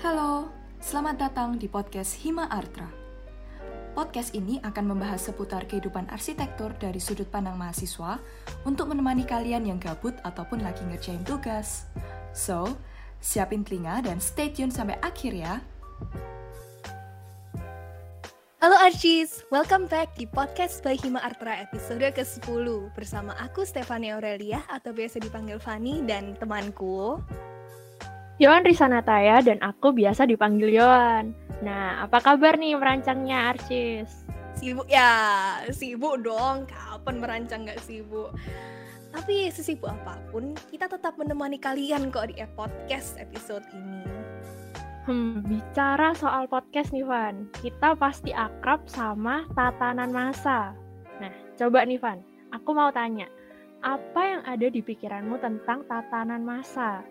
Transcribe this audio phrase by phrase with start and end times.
[0.00, 0.48] Halo,
[0.80, 2.88] selamat datang di podcast Hima Artra.
[3.92, 8.16] Podcast ini akan membahas seputar kehidupan arsitektur dari sudut pandang mahasiswa
[8.64, 11.84] untuk menemani kalian yang gabut ataupun lagi ngerjain tugas.
[12.32, 12.80] So,
[13.20, 15.60] siapin telinga dan stay tune sampai akhir ya.
[18.64, 24.64] Halo Archis, welcome back di podcast by Hima Artra episode ke-10 bersama aku Stefania Aurelia
[24.64, 27.20] atau biasa dipanggil Fanny dan temanku
[28.40, 31.36] Yohan Risanataya dan aku biasa dipanggil Yohan.
[31.60, 34.24] Nah, apa kabar nih merancangnya Archis?
[34.56, 36.64] Sibuk ya, sibuk dong.
[36.64, 38.32] Kapan merancang gak sibuk?
[39.12, 44.08] Tapi sesibuk apa pun, kita tetap menemani kalian kok di podcast episode ini.
[45.04, 50.72] Hmm, bicara soal podcast nih Van, kita pasti akrab sama tatanan masa.
[51.20, 52.24] Nah, coba nih Van,
[52.56, 53.28] aku mau tanya,
[53.84, 57.04] apa yang ada di pikiranmu tentang tatanan masa?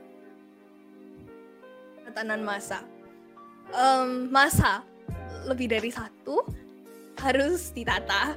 [2.09, 2.81] Tatanan masa?
[3.69, 4.81] Um, masa
[5.45, 6.41] lebih dari satu
[7.21, 8.33] harus ditata.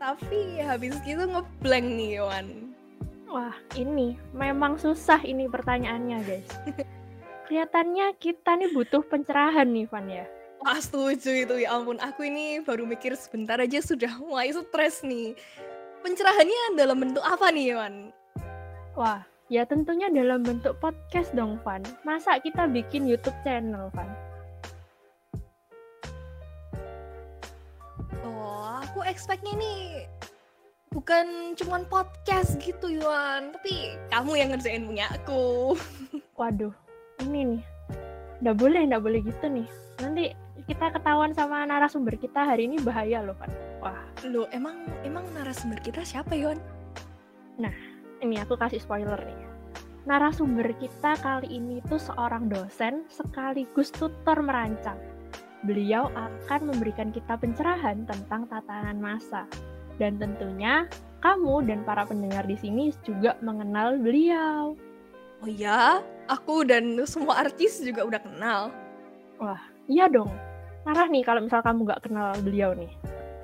[0.00, 2.72] Tapi habis gitu ngeblank nih Wan.
[3.28, 6.48] Wah, ini memang susah ini pertanyaannya guys.
[7.44, 10.24] kelihatannya kita nih butuh pencerahan nih Van ya.
[10.64, 15.36] Wah setuju itu ya ampun aku ini baru mikir sebentar aja sudah mulai stres nih.
[16.00, 18.08] Pencerahannya dalam bentuk apa nih Van?
[18.96, 21.84] Wah ya tentunya dalam bentuk podcast dong Van.
[22.06, 24.10] Masa kita bikin YouTube channel Van?
[28.24, 30.08] Oh aku expectnya nih
[30.94, 35.74] bukan cuman podcast gitu Yuan, tapi kamu yang ngerjain punya aku.
[36.38, 36.72] Waduh,
[37.20, 37.62] ini nih
[38.44, 39.68] nggak boleh nggak boleh gitu nih
[40.02, 40.24] nanti
[40.66, 43.48] kita ketahuan sama narasumber kita hari ini bahaya loh kan
[43.78, 46.58] wah lo emang emang narasumber kita siapa Yon
[47.56, 47.72] nah
[48.24, 49.40] ini aku kasih spoiler nih
[50.08, 54.98] narasumber kita kali ini tuh seorang dosen sekaligus tutor merancang
[55.64, 59.44] beliau akan memberikan kita pencerahan tentang tatanan masa
[60.00, 60.88] dan tentunya
[61.20, 64.76] kamu dan para pendengar di sini juga mengenal beliau
[65.44, 68.72] Oh ya, aku dan semua artis juga udah kenal.
[69.36, 70.32] Wah, iya dong.
[70.88, 72.88] Marah nih kalau misal kamu gak kenal beliau nih.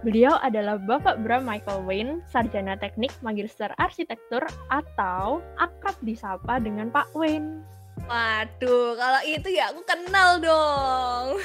[0.00, 4.40] Beliau adalah Bapak Bram Michael Wayne, Sarjana Teknik Magister Arsitektur
[4.72, 7.60] atau akrab disapa dengan Pak Wayne.
[8.08, 11.36] Waduh, kalau itu ya aku kenal dong.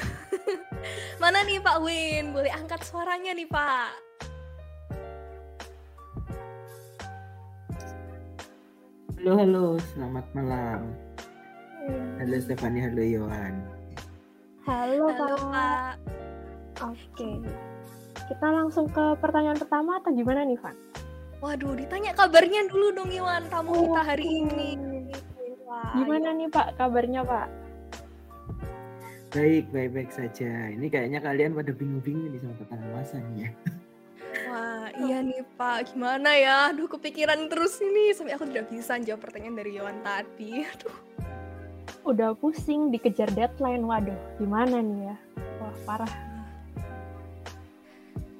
[1.20, 2.32] Mana nih Pak Wayne?
[2.32, 3.92] Boleh angkat suaranya nih Pak.
[9.20, 10.80] Halo, halo, selamat malam.
[12.16, 13.54] Halo Stefani, halo Yohan.
[14.64, 15.44] Halo, halo Pak.
[15.44, 15.94] Pak.
[16.88, 17.44] Oke.
[18.26, 20.74] Kita langsung ke pertanyaan pertama atau gimana nih, Van?
[21.38, 24.70] Waduh, ditanya kabarnya dulu dong, Iwan, tamu oh, kita hari ini.
[25.62, 27.46] Wah, gimana nih, Pak, kabarnya, Pak?
[29.36, 30.72] Baik, baik-baik saja.
[30.72, 33.50] Ini kayaknya kalian pada bingung-bingung nih sama nih ya.
[34.46, 36.56] Wah, iya nih Pak, gimana ya?
[36.72, 40.64] Aduh, kepikiran terus ini sampai aku tidak bisa jawab pertanyaan dari Yohan tadi.
[40.64, 40.96] Aduh.
[42.06, 45.16] Udah pusing dikejar deadline, waduh, gimana nih ya?
[45.62, 46.25] Wah, parah.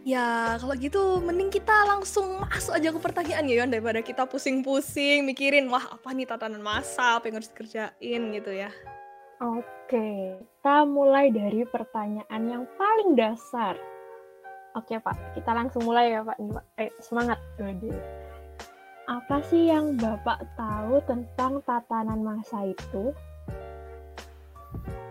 [0.06, 5.26] Ya, kalau gitu mending kita langsung masuk aja ke pertanyaan ya, Yohan, daripada kita pusing-pusing
[5.26, 8.70] mikirin, wah apa nih tatanan masa, apa yang harus dikerjain gitu ya.
[9.42, 13.74] Oke, kita mulai dari pertanyaan yang paling dasar
[14.76, 16.36] Oke Pak, kita langsung mulai ya Pak.
[16.76, 17.40] Eh, semangat.
[17.56, 17.96] Dode.
[19.08, 23.16] Apa sih yang Bapak tahu tentang tatanan masa itu?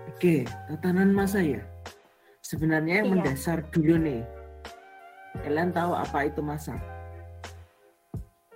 [0.05, 1.65] Oke, tatanan masa ya.
[2.45, 3.13] Sebenarnya yang iya.
[3.17, 4.21] mendasar dulu nih.
[5.45, 6.73] Kalian tahu apa itu masa?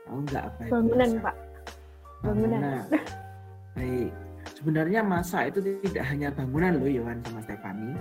[0.09, 1.21] Tahu nggak apa itu Bangunan masa?
[1.21, 1.35] Pak.
[2.25, 2.59] Bangunan.
[2.59, 2.83] Nah,
[3.77, 4.11] baik.
[4.57, 7.93] Sebenarnya masa itu tidak hanya bangunan loh Yohan sama Stefani.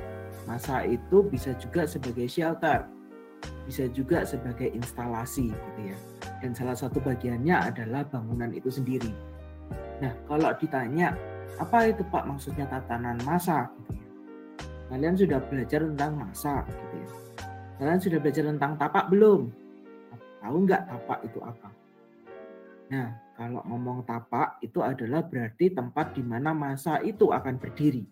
[0.49, 2.89] Masa itu bisa juga sebagai shelter
[3.69, 5.97] bisa juga sebagai instalasi gitu ya.
[6.41, 9.13] Dan salah satu bagiannya adalah bangunan itu sendiri.
[10.01, 11.13] Nah, kalau ditanya
[11.61, 14.07] apa itu Pak maksudnya tatanan masa gitu ya.
[14.89, 17.09] Kalian sudah belajar tentang masa gitu ya.
[17.79, 19.55] Kalian sudah belajar tentang tapak belum?
[20.43, 21.69] Tahu nggak tapak itu apa?
[22.91, 23.09] Nah,
[23.39, 28.03] kalau ngomong tapak itu adalah berarti tempat di mana masa itu akan berdiri.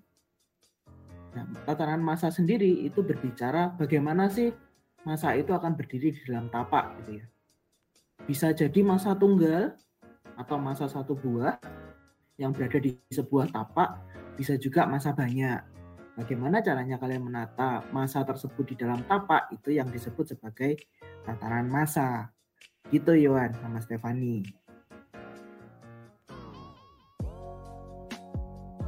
[1.34, 4.54] Nah, tatanan masa sendiri itu berbicara bagaimana sih
[5.02, 7.26] masa itu akan berdiri di dalam tapak gitu ya.
[8.22, 9.74] Bisa jadi masa tunggal
[10.38, 11.58] atau masa satu buah
[12.38, 13.98] yang berada di sebuah tapak,
[14.38, 15.75] bisa juga masa banyak.
[16.16, 20.80] Bagaimana caranya kalian menata masa tersebut di dalam tapak itu yang disebut sebagai
[21.28, 22.32] tataran masa.
[22.88, 24.40] Gitu Yohan sama Stefani.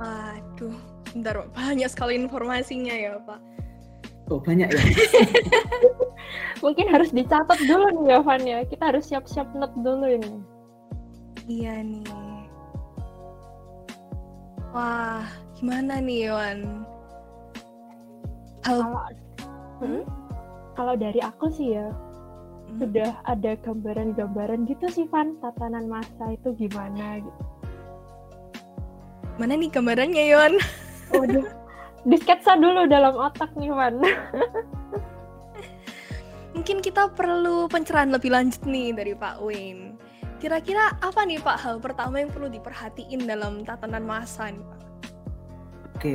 [0.00, 0.78] Waduh,
[1.12, 3.40] bentar banyak sekali informasinya ya Pak.
[4.32, 4.80] Oh banyak ya.
[6.64, 8.64] Mungkin harus dicatat dulu nih Van ya.
[8.64, 10.32] Kita harus siap-siap note dulu ini.
[11.44, 12.08] Iya nih.
[14.72, 16.88] Wah, gimana nih Yohan?
[18.68, 19.00] Kalau
[19.78, 20.02] Hmm?
[20.74, 22.76] kalau dari aku sih ya Hmm.
[22.76, 27.42] sudah ada gambaran-gambaran gitu sih Van tatanan masa itu gimana gitu.
[29.38, 30.54] mana nih gambarannya Yohan?
[31.14, 31.46] Waduh,
[32.04, 33.96] disketsa dulu dalam otak nih Van.
[36.58, 39.94] Mungkin kita perlu pencerahan lebih lanjut nih dari Pak Wayne.
[40.38, 44.80] Kira-kira apa nih Pak hal pertama yang perlu diperhatiin dalam tatanan masa nih Pak?
[45.94, 46.14] Oke,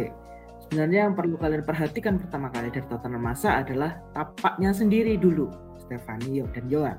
[0.73, 5.45] sebenarnya yang perlu kalian perhatikan pertama kali dari tatanan masa adalah tapaknya sendiri dulu,
[5.77, 6.97] Stefani dan Yohan.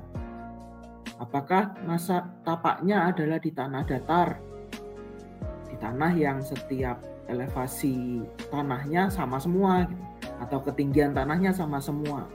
[1.19, 4.39] Apakah masa tapaknya adalah di tanah datar,
[5.67, 10.03] di tanah yang setiap elevasi tanahnya sama semua, gitu.
[10.39, 12.31] atau ketinggian tanahnya sama semua,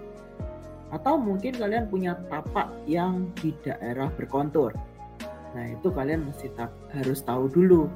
[0.93, 4.77] atau mungkin kalian punya tapak yang di daerah berkontur.
[5.57, 6.53] Nah itu kalian mesti
[6.93, 7.89] harus tahu dulu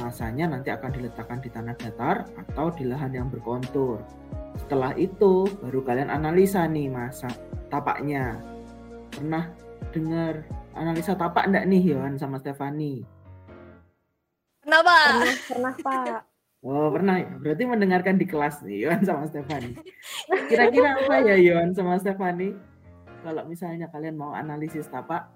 [0.00, 4.00] masanya nanti akan diletakkan di tanah datar atau di lahan yang berkontur.
[4.56, 7.28] Setelah itu baru kalian analisa nih masa
[7.68, 8.40] tapaknya.
[9.12, 9.52] Pernah
[9.92, 10.42] dengar
[10.74, 13.04] analisa tapak enggak nih Yohan sama Stefani?
[14.64, 14.96] Kenapa?
[14.96, 16.22] Pernah, pernah Pak.
[16.60, 17.32] Oh pernah ya?
[17.40, 19.80] Berarti mendengarkan di kelas nih Yohan sama Stefani.
[20.52, 22.52] Kira-kira apa ya Yohan sama Stefani?
[23.24, 25.32] Kalau misalnya kalian mau analisis tapak,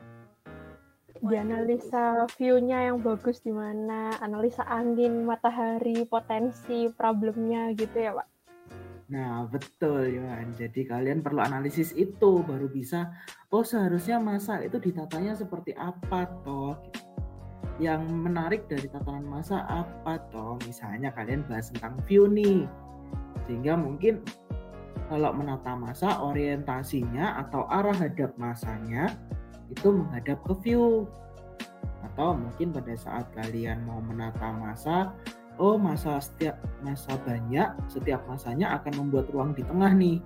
[1.23, 8.29] Dianalisa view-nya yang bagus di mana, analisa angin, matahari, potensi, problemnya gitu ya Pak.
[9.13, 10.57] Nah, betul Yohan.
[10.57, 13.13] Jadi kalian perlu analisis itu baru bisa
[13.53, 16.75] oh seharusnya masa itu ditatanya seperti apa toh.
[17.79, 20.57] Yang menarik dari tatanan masa apa toh?
[20.65, 22.65] Misalnya kalian bahas tentang view nih.
[23.45, 24.25] Sehingga mungkin
[25.13, 29.13] kalau menata masa orientasinya atau arah hadap masanya
[29.75, 31.11] itu menghadap ke view.
[32.07, 35.11] Atau mungkin pada saat kalian mau menata masa
[35.59, 40.19] oh masa setiap masa banyak setiap masanya akan membuat ruang di tengah nih.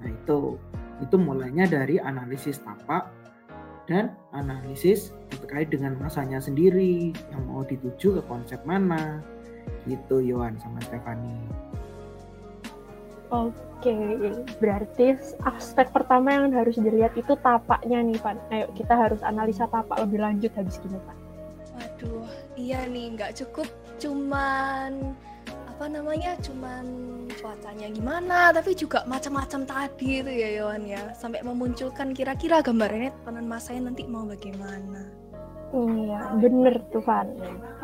[0.00, 0.56] Nah itu
[1.00, 3.08] itu mulainya dari analisis tapak
[3.88, 9.20] dan analisis terkait dengan masanya sendiri yang mau dituju ke konsep mana.
[9.84, 11.36] Gitu Yohan sama Stefani
[13.30, 13.94] Oke,
[14.58, 15.14] berarti
[15.46, 18.34] aspek pertama yang harus dilihat itu tapaknya nih Pak.
[18.50, 21.16] Ayo kita harus analisa tapak lebih lanjut habis gini Pak.
[21.78, 22.26] Waduh,
[22.58, 23.70] iya nih nggak cukup
[24.02, 25.14] cuman
[25.80, 26.84] apa namanya cuman
[27.40, 33.48] cuacanya gimana tapi juga macam-macam tadi itu ya Yohan ya sampai memunculkan kira-kira gambarannya tatanan
[33.48, 35.08] masanya nanti mau bagaimana
[35.70, 37.30] Iya, bener tuh Van.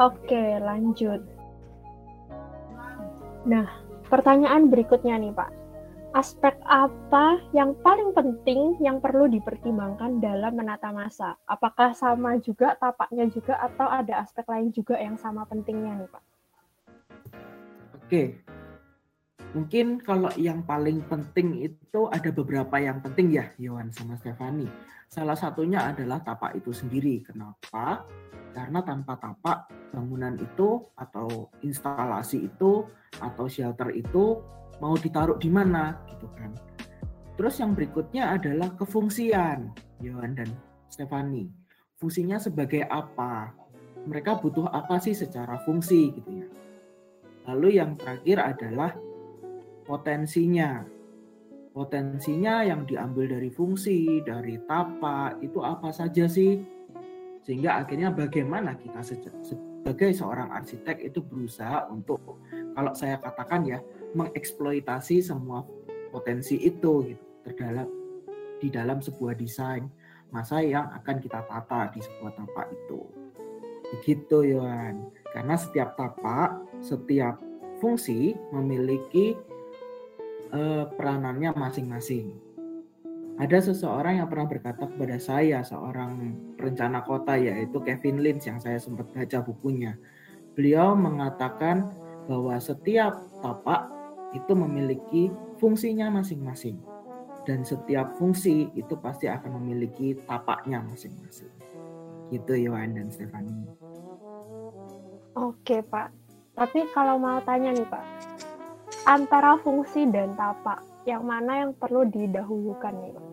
[0.02, 1.22] Oke, lanjut.
[3.46, 5.50] Nah, pertanyaan berikutnya nih Pak.
[6.16, 11.36] Aspek apa yang paling penting yang perlu dipertimbangkan dalam menata masa?
[11.44, 16.22] Apakah sama juga tapaknya juga atau ada aspek lain juga yang sama pentingnya nih Pak?
[18.00, 18.22] Oke
[19.56, 24.68] mungkin kalau yang paling penting itu ada beberapa yang penting ya Yohan sama Stefani
[25.06, 28.04] salah satunya adalah tapak itu sendiri kenapa
[28.56, 32.88] karena tanpa tapak bangunan itu atau instalasi itu
[33.20, 34.40] atau shelter itu
[34.80, 36.52] mau ditaruh di mana gitu kan.
[37.36, 40.48] Terus yang berikutnya adalah kefungsian Yohan dan
[40.88, 41.52] Stefani.
[42.00, 43.52] Fungsinya sebagai apa?
[44.08, 46.48] Mereka butuh apa sih secara fungsi gitu ya.
[47.52, 48.92] Lalu yang terakhir adalah
[49.84, 50.95] potensinya.
[51.76, 56.56] Potensinya yang diambil dari fungsi, dari tapak itu apa saja sih?
[57.44, 62.40] Sehingga akhirnya bagaimana kita sebagai seorang arsitek itu berusaha untuk
[62.72, 63.78] kalau saya katakan ya
[64.16, 65.68] mengeksploitasi semua
[66.08, 67.86] potensi itu gitu terdalam
[68.56, 69.84] di dalam sebuah desain
[70.32, 73.04] masa yang akan kita tata di sebuah tapak itu
[73.94, 77.38] begitu Yohan karena setiap tapak setiap
[77.78, 79.36] fungsi memiliki
[80.56, 82.32] uh, peranannya masing-masing
[83.36, 88.80] ada seseorang yang pernah berkata kepada saya seorang perencana kota yaitu Kevin Lynch yang saya
[88.80, 90.00] sempat baca bukunya
[90.56, 91.92] beliau mengatakan
[92.26, 93.92] bahwa setiap tapak
[94.34, 95.22] itu memiliki
[95.62, 96.80] fungsinya masing-masing.
[97.46, 101.52] Dan setiap fungsi itu pasti akan memiliki tapaknya masing-masing.
[102.34, 103.54] Gitu Yohan dan Stefani.
[105.38, 106.10] Oke Pak.
[106.58, 108.15] Tapi kalau mau tanya nih Pak,
[109.06, 113.24] antara fungsi dan tapak, yang mana yang perlu didahulukan nih Pak?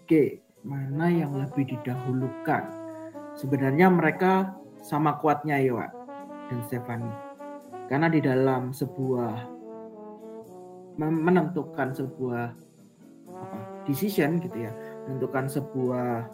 [0.00, 0.24] Oke,
[0.62, 2.70] mana yang lebih didahulukan?
[3.34, 5.92] Sebenarnya mereka sama kuatnya Yohan
[6.50, 7.12] dan Stefani
[7.86, 9.58] Karena di dalam sebuah
[11.00, 12.46] menentukan sebuah
[13.30, 14.72] apa, decision gitu ya,
[15.06, 16.28] menentukan sebuah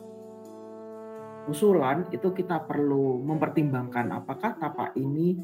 [1.46, 5.38] usulan itu kita perlu mempertimbangkan apakah tapak ini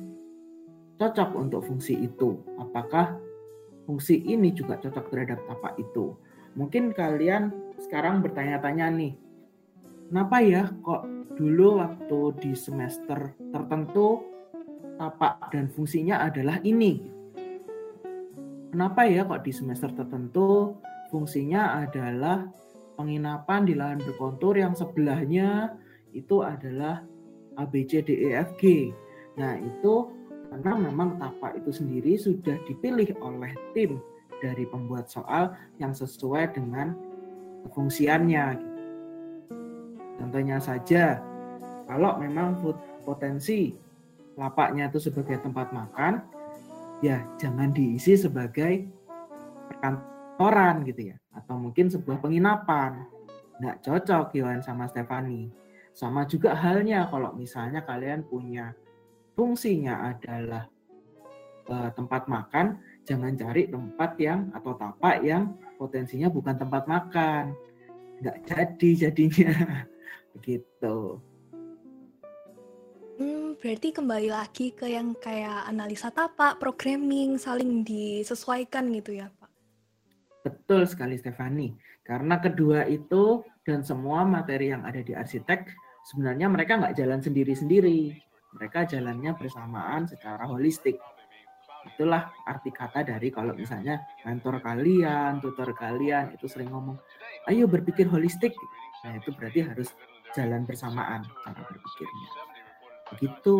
[1.02, 3.18] cocok untuk fungsi itu, apakah
[3.90, 6.14] fungsi ini juga cocok terhadap tapak itu.
[6.54, 7.50] Mungkin kalian
[7.82, 9.18] sekarang bertanya-tanya nih,
[10.06, 11.02] kenapa ya kok
[11.34, 14.22] dulu waktu di semester tertentu
[14.94, 17.02] tapak dan fungsinya adalah ini?
[18.70, 20.78] Kenapa ya kok di semester tertentu
[21.10, 22.46] fungsinya adalah
[22.94, 25.74] penginapan di lahan berkontur yang sebelahnya
[26.14, 27.02] itu adalah
[27.58, 28.94] A, B, C, D, E, F, G.
[29.36, 30.21] Nah, itu
[30.52, 33.96] karena memang tapak itu sendiri sudah dipilih oleh tim
[34.44, 36.92] dari pembuat soal yang sesuai dengan
[37.72, 38.60] fungsiannya.
[40.20, 41.24] Contohnya saja,
[41.88, 42.60] kalau memang
[43.00, 43.72] potensi
[44.36, 46.20] lapaknya itu sebagai tempat makan,
[47.00, 48.84] ya jangan diisi sebagai
[49.72, 53.08] perkantoran gitu ya, atau mungkin sebuah penginapan.
[53.56, 55.48] Nggak cocok Yohan sama Stefani.
[55.96, 58.76] Sama juga halnya kalau misalnya kalian punya
[59.32, 60.64] fungsinya adalah
[61.68, 67.56] uh, tempat makan, jangan cari tempat yang atau tapak yang potensinya bukan tempat makan.
[68.22, 69.52] Nggak jadi jadinya.
[70.38, 71.20] Begitu.
[73.20, 79.50] Hmm, berarti kembali lagi ke yang kayak analisa tapak, programming, saling disesuaikan gitu ya Pak?
[80.42, 81.76] Betul sekali Stefani.
[82.02, 85.70] Karena kedua itu dan semua materi yang ada di arsitek
[86.10, 88.18] sebenarnya mereka nggak jalan sendiri-sendiri.
[88.56, 91.00] Mereka jalannya bersamaan secara holistik.
[91.82, 96.94] Itulah arti kata dari kalau misalnya mentor kalian, tutor kalian itu sering ngomong,
[97.50, 98.54] ayo berpikir holistik.
[99.02, 99.90] Nah itu berarti harus
[100.32, 102.28] jalan bersamaan cara berpikirnya.
[103.12, 103.56] Begitu.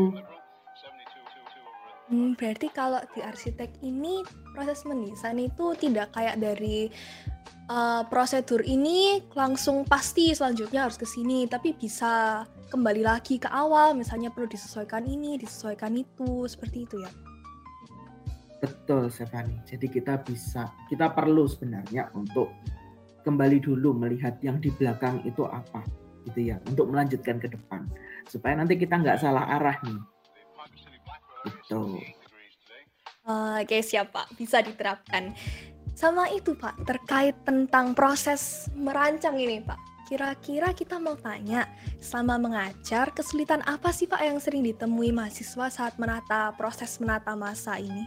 [2.13, 4.21] Hmm, berarti kalau di arsitek ini
[4.53, 6.93] proses mendesain itu tidak kayak dari
[7.69, 12.43] uh, prosedur ini langsung pasti selanjutnya harus ke sini, tapi bisa
[12.73, 17.11] kembali lagi ke awal, misalnya perlu disesuaikan ini, disesuaikan itu, seperti itu ya.
[18.63, 19.59] Betul, Stefani.
[19.67, 22.55] Jadi kita bisa, kita perlu sebenarnya untuk
[23.27, 25.83] kembali dulu melihat yang di belakang itu apa,
[26.31, 27.91] gitu ya, untuk melanjutkan ke depan,
[28.31, 30.01] supaya nanti kita nggak salah arah nih.
[31.43, 31.99] Itu.
[33.27, 34.35] Uh, Oke, siap Pak.
[34.35, 35.35] Bisa diterapkan.
[35.93, 39.77] Sama itu Pak, terkait tentang proses merancang ini Pak.
[40.09, 41.69] Kira-kira kita mau tanya,
[42.01, 47.81] selama mengajar, kesulitan apa sih Pak yang sering ditemui mahasiswa saat menata proses menata masa
[47.81, 48.05] ini?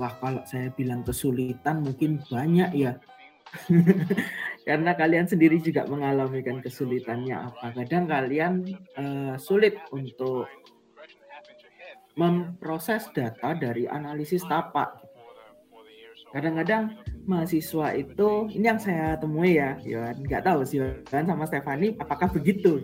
[0.00, 2.96] Wah, kalau saya bilang kesulitan mungkin banyak ya.
[4.68, 7.76] Karena kalian sendiri juga mengalami kan kesulitannya apa.
[7.76, 8.52] Kadang kalian
[8.96, 10.48] uh, sulit untuk
[12.16, 15.11] memproses data dari analisis tapak
[16.32, 16.96] kadang-kadang
[17.28, 22.32] mahasiswa itu ini yang saya temui ya Yohan nggak tahu sih Yohan sama Stefani apakah
[22.32, 22.80] begitu?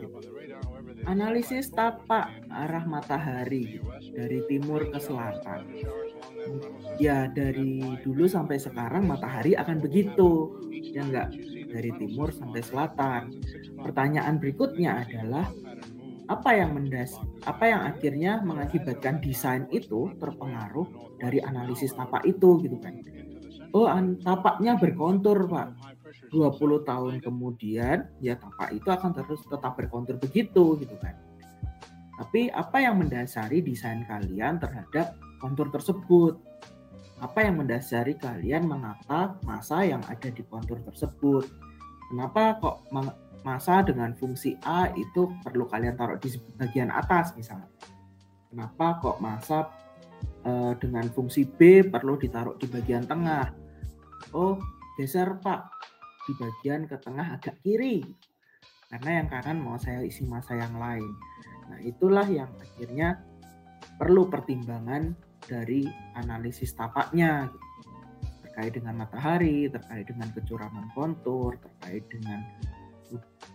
[1.09, 3.81] Analisis tapak arah matahari
[4.13, 5.65] dari timur ke selatan.
[7.01, 10.53] Ya dari dulu sampai sekarang matahari akan begitu.
[10.69, 11.33] Ya enggak
[11.73, 13.41] dari timur sampai selatan.
[13.81, 15.49] Pertanyaan berikutnya adalah
[16.29, 17.17] apa yang mendas
[17.49, 20.85] apa yang akhirnya mengakibatkan desain itu terpengaruh
[21.17, 23.01] dari analisis tapak itu gitu kan
[23.75, 23.89] oh
[24.23, 25.75] tapaknya berkontur pak.
[26.29, 31.17] 20 tahun kemudian ya tapak itu akan terus tetap berkontur begitu gitu kan.
[32.19, 36.37] Tapi apa yang mendasari desain kalian terhadap kontur tersebut?
[37.23, 41.47] Apa yang mendasari kalian menata masa yang ada di kontur tersebut?
[42.11, 42.77] Kenapa kok
[43.47, 47.71] masa dengan fungsi A itu perlu kalian taruh di bagian atas misalnya?
[48.49, 49.69] Kenapa kok masa
[50.47, 53.51] uh, dengan fungsi B perlu ditaruh di bagian tengah.
[54.35, 54.59] Oh,
[54.99, 55.71] geser Pak
[56.29, 58.05] di bagian ke tengah agak kiri.
[58.89, 61.09] Karena yang kanan mau saya isi masa yang lain.
[61.69, 63.21] Nah, itulah yang akhirnya
[64.01, 65.13] perlu pertimbangan
[65.45, 65.85] dari
[66.17, 67.49] analisis tapaknya
[68.45, 72.43] terkait dengan matahari, terkait dengan kecurangan kontur, terkait dengan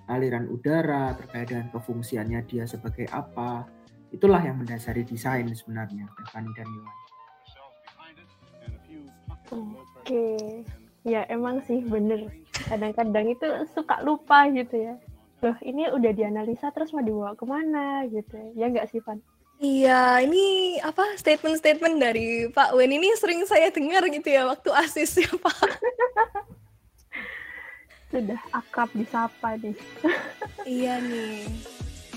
[0.09, 3.67] aliran udara, terkait dengan kefungsiannya dia sebagai apa
[4.13, 7.02] itulah yang mendasari desain sebenarnya Stefani dan Iwan.
[9.51, 10.63] Oke,
[11.03, 12.31] ya emang sih bener.
[12.69, 14.95] Kadang-kadang itu suka lupa gitu ya.
[15.43, 18.47] Loh ini udah dianalisa terus mau dibawa ke mana gitu ya.
[18.55, 19.19] Ya nggak sih Van?
[19.63, 25.23] Iya, ini apa statement-statement dari Pak Wen ini sering saya dengar gitu ya waktu asis
[25.23, 25.57] ya Pak.
[28.11, 29.75] Sudah akrab disapa nih.
[30.67, 31.47] iya nih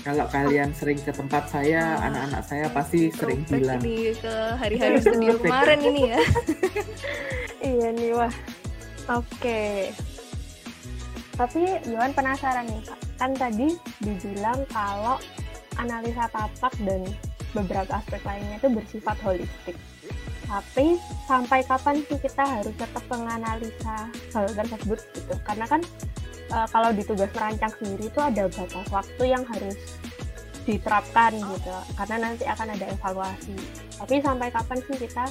[0.07, 3.83] Kalau kalian sering ke tempat saya, anak-anak saya pasti sering bilang.
[3.83, 6.21] Ini ke hari-hari studio kemarin ini ya.
[7.75, 8.31] iya nih wah.
[9.19, 9.91] Oke.
[11.35, 12.99] Tapi Yohan penasaran nih Kak.
[13.19, 15.19] Kan tadi dibilang kalau
[15.75, 17.03] analisa tapak dan
[17.51, 19.75] beberapa aspek lainnya itu bersifat holistik.
[20.47, 20.95] Tapi
[21.27, 25.35] sampai kapan sih kita harus tetap menganalisa hal tersebut gitu?
[25.43, 25.83] Karena kan
[26.55, 29.75] uh, kalau di tugas merancang sendiri itu ada batas waktu yang harus
[30.67, 33.55] diterapkan gitu karena nanti akan ada evaluasi
[34.03, 35.23] tapi sampai kapan sih kita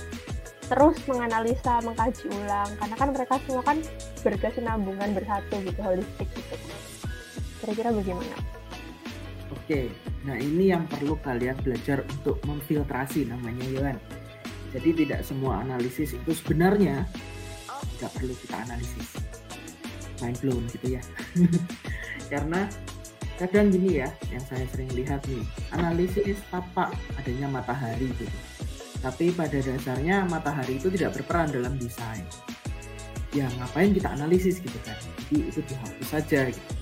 [0.72, 3.78] terus menganalisa mengkaji ulang karena kan mereka semua kan
[4.24, 6.56] berkesinambungan bersatu gitu holistik gitu
[7.60, 8.36] kira-kira bagaimana?
[9.50, 9.90] Oke,
[10.22, 13.98] nah ini yang perlu kalian belajar untuk memfiltrasi namanya Yohan.
[14.74, 17.06] Jadi tidak semua analisis itu sebenarnya
[17.96, 19.08] tidak perlu kita analisis.
[20.22, 21.02] Mind blown gitu ya.
[22.32, 22.66] Karena
[23.36, 25.44] kadang gini ya yang saya sering lihat nih
[25.76, 28.36] analisis tapak adanya matahari gitu.
[29.04, 32.24] Tapi pada dasarnya matahari itu tidak berperan dalam desain.
[33.36, 34.96] Ya ngapain kita analisis gitu kan?
[35.28, 36.75] Jadi itu dihapus saja gitu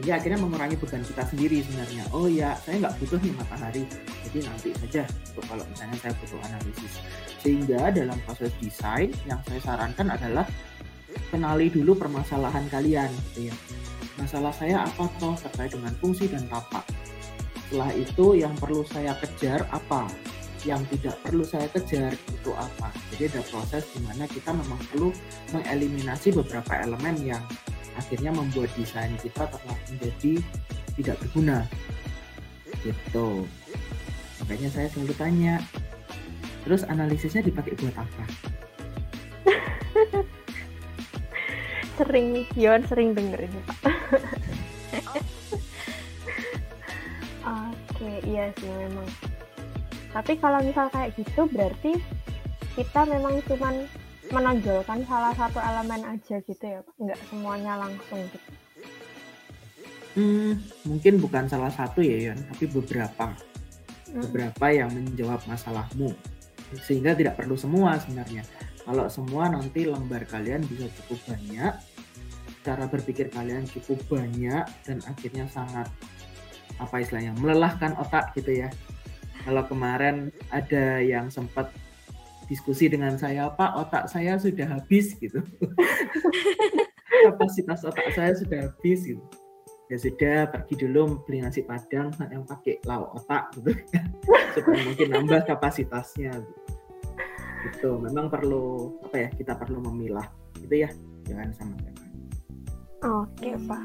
[0.00, 3.82] jadi akhirnya mengurangi beban kita sendiri sebenarnya oh ya saya nggak butuh nih matahari
[4.28, 6.92] jadi nanti saja untuk kalau misalnya saya butuh analisis
[7.42, 10.46] sehingga dalam proses desain yang saya sarankan adalah
[11.28, 13.54] kenali dulu permasalahan kalian gitu ya.
[14.20, 16.84] Masalah saya apa toh terkait dengan fungsi dan tapak.
[17.68, 20.04] Setelah itu yang perlu saya kejar apa?
[20.62, 22.92] Yang tidak perlu saya kejar itu apa?
[23.10, 25.10] Jadi ada proses di mana kita memang perlu
[25.56, 27.42] mengeliminasi beberapa elemen yang
[27.98, 30.40] akhirnya membuat desain kita telah menjadi
[31.00, 31.64] tidak berguna.
[32.82, 33.28] Gitu.
[34.42, 35.62] Makanya saya selalu tanya,
[36.66, 38.24] terus analisisnya dipakai buat apa?
[42.02, 43.78] sering Yon sering denger ini pak
[47.46, 49.08] oke iya sih memang
[50.12, 51.96] tapi kalau misal kayak gitu berarti
[52.76, 53.86] kita memang cuman
[54.32, 56.94] menonjolkan salah satu elemen aja gitu ya pak.
[56.96, 58.50] Nggak semuanya langsung gitu.
[60.12, 63.32] Hmm, mungkin bukan salah satu ya Yon tapi beberapa.
[64.12, 64.28] Hmm.
[64.28, 66.12] beberapa yang menjawab masalahmu.
[66.84, 68.44] Sehingga tidak perlu semua sebenarnya.
[68.84, 71.72] Kalau semua nanti lembar kalian bisa cukup banyak,
[72.60, 75.88] cara berpikir kalian cukup banyak dan akhirnya sangat
[76.76, 78.68] apa istilahnya melelahkan otak gitu ya.
[79.48, 81.72] Kalau kemarin ada yang sempat
[82.52, 85.40] diskusi dengan saya, Pak, otak saya sudah habis gitu.
[87.24, 89.24] Kapasitas otak saya sudah habis gitu.
[89.88, 93.72] Ya sudah, pergi dulu beli nasi padang yang pakai lauk otak gitu.
[94.56, 96.32] Supaya mungkin nambah kapasitasnya.
[96.36, 96.54] Gitu.
[97.72, 100.28] Itu memang perlu apa ya kita perlu memilah
[100.60, 100.90] itu ya.
[101.24, 102.02] Jangan sama sama
[103.24, 103.84] oke pak.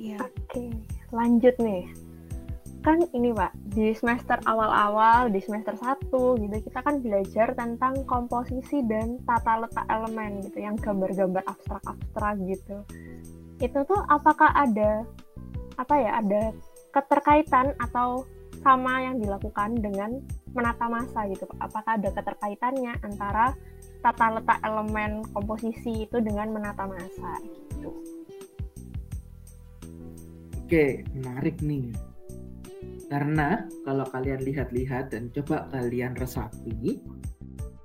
[0.00, 0.64] Ya oke
[1.12, 1.86] lanjut nih
[2.82, 6.10] kan ini pak di semester awal-awal di semester 1
[6.42, 12.76] gitu kita kan belajar tentang komposisi dan tata letak elemen gitu yang gambar-gambar abstrak-abstrak gitu
[13.62, 15.06] itu tuh apakah ada
[15.78, 16.50] apa ya ada
[16.90, 18.26] keterkaitan atau
[18.66, 20.22] sama yang dilakukan dengan
[20.54, 23.54] menata masa gitu Apakah ada keterkaitannya antara
[24.02, 27.90] tata letak elemen komposisi itu dengan menata masa gitu.
[30.62, 32.11] Oke, menarik nih.
[33.12, 36.96] Karena kalau kalian lihat-lihat dan coba kalian resapi,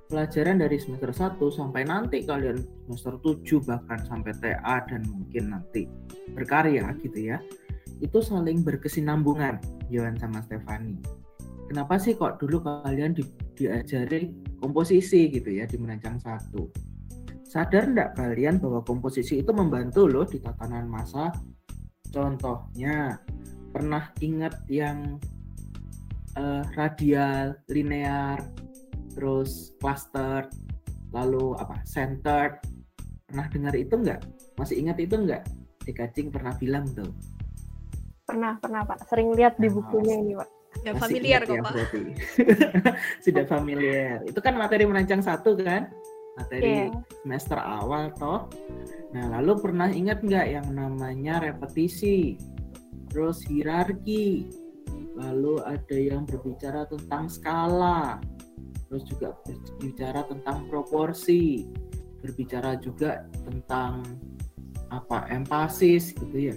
[0.08, 2.56] pelajaran dari semester 1 sampai nanti kalian
[2.88, 5.84] semester 7 bahkan sampai TA dan mungkin nanti
[6.32, 7.36] berkarya gitu ya
[8.00, 9.60] itu saling berkesinambungan
[9.92, 10.96] Johan sama Stefani.
[11.68, 13.20] Kenapa sih kok dulu kalian di,
[13.52, 16.72] diajari komposisi gitu ya di merancang satu?
[17.44, 21.28] Sadar enggak kalian bahwa komposisi itu membantu loh di tatanan masa?
[22.08, 23.20] Contohnya,
[23.70, 25.20] pernah ingat yang
[26.36, 28.40] uh, radial, linear,
[29.12, 30.46] terus cluster,
[31.12, 32.62] lalu apa centered?
[33.28, 34.24] Pernah dengar itu enggak?
[34.56, 35.44] Masih ingat itu enggak?
[35.84, 37.12] Dekacing pernah bilang tuh
[38.28, 39.08] Pernah, pernah Pak.
[39.08, 40.48] Sering lihat di bukunya ini Pak.
[40.84, 41.74] Ya, familiar kok ya, Pak.
[43.24, 44.20] Sudah familiar.
[44.28, 45.88] Itu kan materi merancang satu kan?
[46.36, 46.92] Materi yeah.
[47.24, 48.52] semester awal toh.
[49.16, 52.36] Nah lalu pernah ingat nggak yang namanya repetisi,
[53.10, 54.48] terus hierarki,
[55.18, 58.22] lalu ada yang berbicara tentang skala,
[58.88, 61.66] terus juga berbicara tentang proporsi,
[62.22, 64.06] berbicara juga tentang
[64.88, 66.56] apa empasis gitu ya.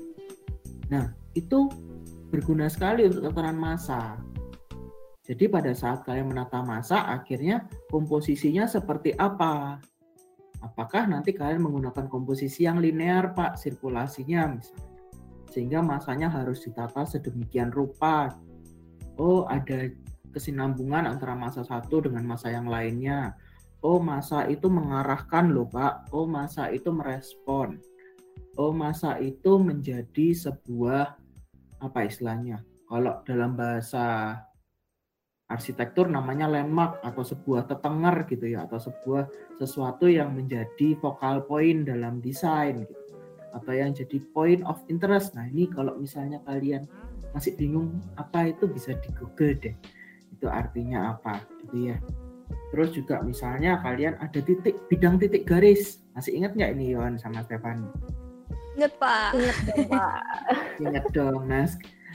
[0.88, 1.68] Nah itu
[2.32, 4.20] berguna sekali untuk tatanan masa.
[5.22, 9.80] Jadi pada saat kalian menata masa, akhirnya komposisinya seperti apa?
[10.62, 14.91] Apakah nanti kalian menggunakan komposisi yang linear, Pak, sirkulasinya misalnya?
[15.52, 18.32] Sehingga masanya harus ditata sedemikian rupa.
[19.20, 19.92] Oh, ada
[20.32, 23.36] kesinambungan antara masa satu dengan masa yang lainnya.
[23.84, 26.16] Oh, masa itu mengarahkan loh, Pak.
[26.16, 27.78] Oh, masa itu merespon.
[28.56, 31.20] Oh, masa itu menjadi sebuah
[31.84, 32.64] apa istilahnya?
[32.88, 34.38] Kalau dalam bahasa
[35.52, 39.28] arsitektur namanya landmark atau sebuah tetenger gitu ya atau sebuah
[39.60, 43.01] sesuatu yang menjadi focal point dalam desain gitu
[43.52, 45.36] atau yang jadi point of interest.
[45.36, 46.88] Nah, ini kalau misalnya kalian
[47.32, 49.76] masih bingung apa itu bisa di Google deh.
[50.36, 51.98] Itu artinya apa gitu ya.
[52.72, 56.04] Terus juga misalnya kalian ada titik bidang titik garis.
[56.16, 57.88] Masih ingat nggak ini Yohan sama Stefan?
[58.80, 59.30] Ingat Pak.
[59.36, 60.22] Ingat dong, Pak.
[60.84, 61.40] Ingat dong.
[61.48, 61.68] Nah,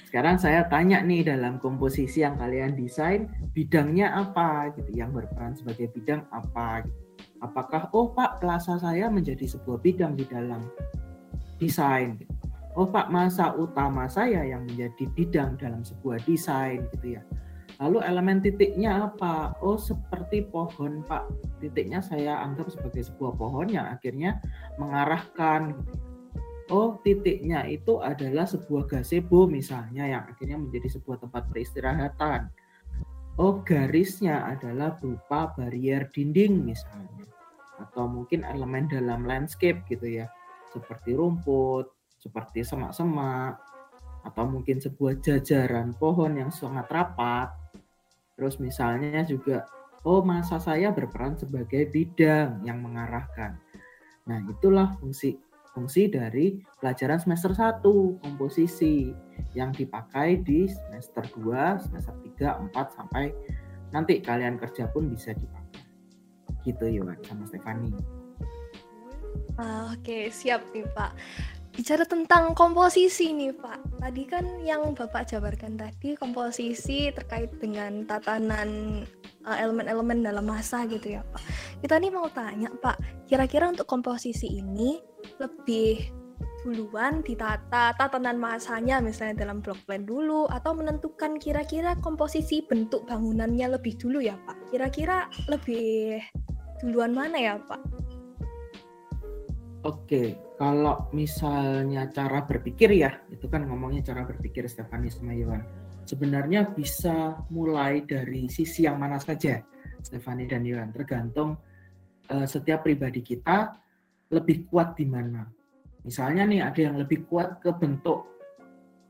[0.08, 5.92] sekarang saya tanya nih dalam komposisi yang kalian desain bidangnya apa gitu, yang berperan sebagai
[5.92, 7.06] bidang apa gitu.
[7.44, 10.64] Apakah oh Pak plaza saya menjadi sebuah bidang di dalam
[11.58, 12.20] desain.
[12.76, 17.22] Oh Pak, masa utama saya yang menjadi bidang dalam sebuah desain gitu ya.
[17.80, 19.56] Lalu elemen titiknya apa?
[19.64, 21.28] Oh seperti pohon Pak.
[21.60, 24.40] Titiknya saya anggap sebagai sebuah pohon yang akhirnya
[24.76, 25.76] mengarahkan.
[26.68, 32.52] Oh titiknya itu adalah sebuah gazebo misalnya yang akhirnya menjadi sebuah tempat peristirahatan.
[33.40, 37.24] Oh garisnya adalah berupa barrier dinding misalnya.
[37.80, 40.28] Atau mungkin elemen dalam landscape gitu ya
[40.76, 41.88] seperti rumput,
[42.20, 43.56] seperti semak-semak,
[44.26, 47.54] atau mungkin sebuah jajaran pohon yang sangat rapat.
[48.36, 49.64] Terus misalnya juga,
[50.04, 53.56] oh masa saya berperan sebagai bidang yang mengarahkan.
[54.28, 55.38] Nah itulah fungsi
[55.76, 57.84] fungsi dari pelajaran semester 1
[58.24, 59.12] komposisi
[59.52, 63.28] yang dipakai di semester 2, semester 3, 4 sampai
[63.92, 65.84] nanti kalian kerja pun bisa dipakai.
[66.64, 68.15] Gitu Yohan sama Stefani.
[69.56, 71.12] Ah, Oke, siap nih Pak.
[71.76, 74.00] Bicara tentang komposisi nih Pak.
[74.00, 79.04] Tadi kan yang Bapak jabarkan tadi komposisi terkait dengan tatanan
[79.44, 81.42] uh, elemen-elemen dalam masa gitu ya Pak.
[81.84, 84.96] Kita nih mau tanya Pak, kira-kira untuk komposisi ini
[85.36, 86.08] lebih
[86.64, 93.76] duluan ditata tatanan masanya misalnya dalam block plan dulu atau menentukan kira-kira komposisi bentuk bangunannya
[93.76, 94.72] lebih dulu ya Pak.
[94.72, 96.24] Kira-kira lebih
[96.80, 98.05] duluan mana ya Pak?
[99.86, 105.62] Oke, kalau misalnya cara berpikir ya, itu kan ngomongnya cara berpikir Stefani sama Yohan.
[106.02, 109.62] Sebenarnya bisa mulai dari sisi yang mana saja,
[110.02, 110.90] Stefani dan Yohan.
[110.90, 111.54] Tergantung
[112.34, 113.78] uh, setiap pribadi kita
[114.34, 115.46] lebih kuat di mana.
[116.02, 118.26] Misalnya nih ada yang lebih kuat ke bentuk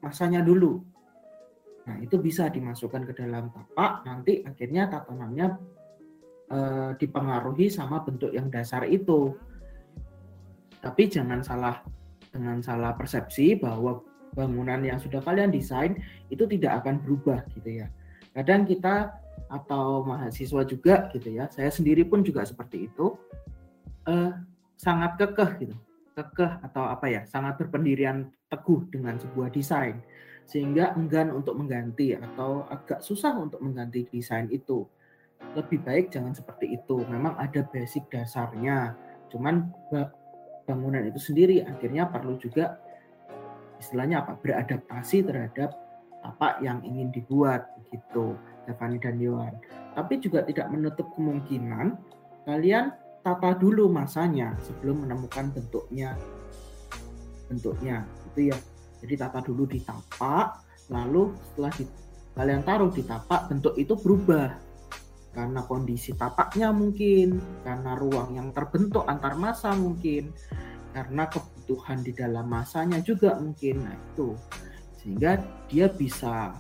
[0.05, 0.77] masanya dulu.
[1.89, 5.47] Nah itu bisa dimasukkan ke dalam tapak, nanti akhirnya tatanannya
[6.53, 9.33] uh, dipengaruhi sama bentuk yang dasar itu
[10.87, 11.83] tapi jangan salah
[12.31, 14.07] dengan salah persepsi bahwa
[14.39, 15.99] bangunan yang sudah kalian desain
[16.31, 17.91] itu tidak akan berubah gitu ya.
[18.31, 19.11] Kadang kita
[19.51, 23.19] atau mahasiswa juga gitu ya, saya sendiri pun juga seperti itu,
[24.07, 24.31] eh,
[24.79, 25.75] sangat kekeh gitu,
[26.15, 29.99] kekeh atau apa ya, sangat berpendirian teguh dengan sebuah desain
[30.47, 34.87] sehingga enggan untuk mengganti atau agak susah untuk mengganti desain itu.
[35.59, 37.03] Lebih baik jangan seperti itu.
[37.11, 38.95] Memang ada basic dasarnya,
[39.29, 39.75] cuman
[40.67, 42.83] bangunan itu sendiri akhirnya perlu juga
[43.79, 45.71] istilahnya apa beradaptasi terhadap
[46.27, 48.35] apa yang ingin dibuat begitu
[48.67, 49.55] Stefani dan Yohan.
[49.95, 51.95] Tapi juga tidak menutup kemungkinan
[52.43, 52.91] kalian
[53.23, 56.19] tata dulu masanya sebelum menemukan bentuknya
[57.47, 58.03] bentuknya
[58.35, 58.59] itu ya.
[59.07, 61.85] Jadi tata dulu di tapak lalu setelah di,
[62.35, 64.66] kalian taruh di tapak bentuk itu berubah
[65.37, 70.33] karena kondisi tapaknya mungkin, karena ruang yang terbentuk antar masa mungkin,
[70.97, 73.85] karena kebutuhan di dalam masanya juga mungkin.
[73.85, 74.33] Nah, itu.
[74.97, 75.37] Sehingga
[75.69, 76.57] dia bisa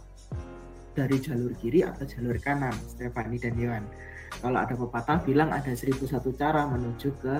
[0.92, 3.84] dari jalur kiri atau jalur kanan, Stefani dan Yohan.
[4.44, 7.34] Kalau ada pepatah bilang ada 1001 cara menuju ke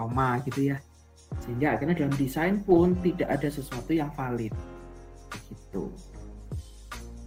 [0.00, 0.80] Roma gitu ya.
[1.44, 4.56] Sehingga akhirnya dalam desain pun tidak ada sesuatu yang valid.
[5.52, 5.92] Gitu.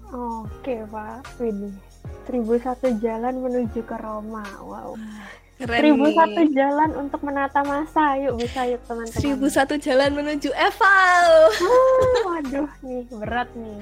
[0.10, 1.89] Oke, Pak Ini
[2.30, 4.46] 1001 jalan menuju ke Roma.
[4.62, 4.94] Wow.
[5.02, 5.26] Ah,
[5.58, 8.22] keren satu jalan untuk menata masa.
[8.22, 9.50] Yuk bisa yuk teman-teman.
[9.50, 11.28] 1001 jalan menuju Eval.
[11.58, 13.82] Uh, waduh nih berat nih.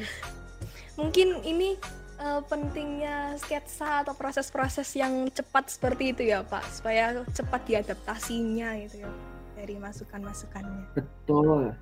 [0.96, 1.76] Mungkin ini
[2.24, 9.04] uh, pentingnya sketsa atau proses-proses yang cepat seperti itu ya Pak, supaya cepat diadaptasinya gitu
[9.04, 9.12] ya
[9.60, 10.96] dari masukan-masukannya.
[10.96, 11.76] Betul.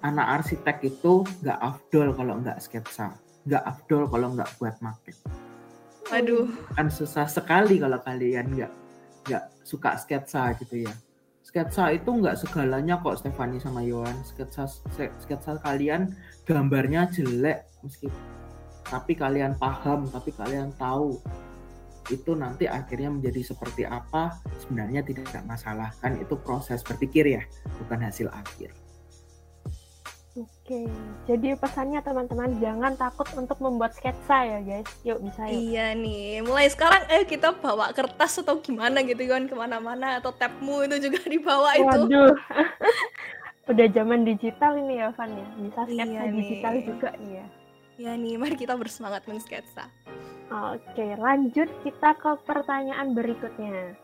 [0.00, 5.16] Anak arsitek itu nggak afdol kalau nggak sketsa nggak afdol kalau nggak buat maket.
[6.10, 8.72] Waduh, Kan susah sekali kalau kalian nggak
[9.28, 10.94] nggak suka sketsa gitu ya.
[11.40, 14.70] sketsa itu nggak segalanya kok Stefani sama Yohan sketsa
[15.18, 16.14] sketsa kalian
[16.46, 18.14] gambarnya jelek meskipun
[18.86, 21.18] tapi kalian paham tapi kalian tahu
[22.10, 27.42] itu nanti akhirnya menjadi seperti apa sebenarnya tidak masalah kan itu proses berpikir ya
[27.82, 28.74] bukan hasil akhir
[30.70, 30.86] Oke,
[31.26, 34.86] jadi pesannya teman-teman jangan takut untuk membuat sketsa ya guys.
[35.02, 35.66] Yuk bisa yuk.
[35.66, 40.30] Iya nih, mulai sekarang eh kita bawa kertas atau gimana gitu kan ke mana-mana atau
[40.30, 42.06] tabmu itu juga dibawa itu.
[42.06, 42.30] Waduh,
[43.74, 46.84] udah zaman digital ini ya Van ya, bisa sketsa Iya digital nih.
[46.86, 47.46] juga nih ya.
[47.98, 49.90] Ya nih, mari kita bersemangat mensketsa.
[50.54, 53.98] Oke, lanjut kita ke pertanyaan berikutnya.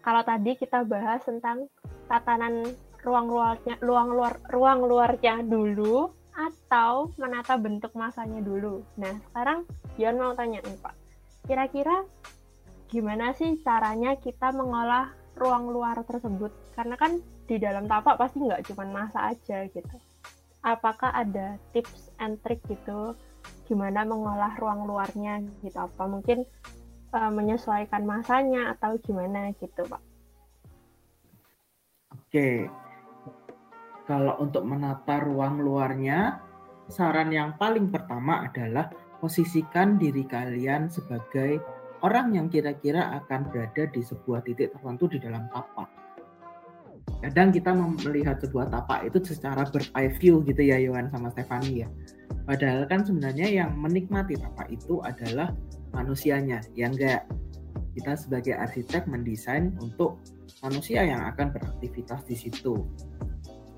[0.00, 1.68] Kalau tadi kita bahas tentang
[2.08, 2.72] tatanan
[3.04, 8.84] ruang luarnya, ruang luar, ruang luarnya dulu atau menata bentuk masanya dulu.
[8.96, 10.94] Nah, sekarang Dion mau tanya nih Pak,
[11.44, 12.06] kira-kira
[12.88, 16.52] gimana sih caranya kita mengolah ruang luar tersebut?
[16.76, 19.96] Karena kan di dalam tapak pasti nggak cuma masa aja gitu.
[20.60, 23.16] Apakah ada tips and trick gitu
[23.70, 26.42] gimana mengolah ruang luarnya gitu apa mungkin
[27.14, 30.02] uh, menyesuaikan masanya atau gimana gitu pak
[32.30, 32.70] Oke,
[34.10, 36.42] kalau untuk menata ruang luarnya,
[36.90, 38.90] saran yang paling pertama adalah
[39.22, 41.62] posisikan diri kalian sebagai
[42.02, 45.86] orang yang kira-kira akan berada di sebuah titik tertentu di dalam tapak.
[47.22, 51.86] Kadang kita melihat sebuah tapak itu secara bird eye view gitu ya Yohan sama Stefani
[51.86, 51.88] ya.
[52.50, 55.54] Padahal kan sebenarnya yang menikmati tapak itu adalah
[55.94, 57.30] manusianya, ya enggak.
[57.94, 60.18] Kita sebagai arsitek mendesain untuk
[60.66, 62.90] manusia yang akan beraktivitas di situ.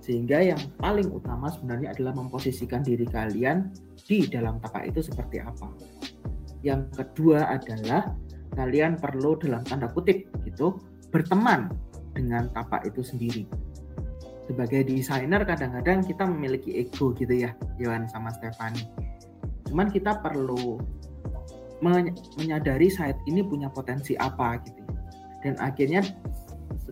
[0.02, 3.70] Sehingga yang paling utama sebenarnya adalah memposisikan diri kalian
[4.02, 5.70] di dalam tapak itu seperti apa.
[6.66, 8.10] Yang kedua adalah
[8.58, 10.74] kalian perlu dalam tanda kutip gitu
[11.14, 11.70] berteman
[12.18, 13.46] dengan tapak itu sendiri.
[14.50, 18.82] Sebagai desainer kadang-kadang kita memiliki ego gitu ya, Yohan sama Stefani.
[19.70, 20.82] Cuman kita perlu
[22.38, 24.82] menyadari site ini punya potensi apa gitu.
[25.42, 26.02] Dan akhirnya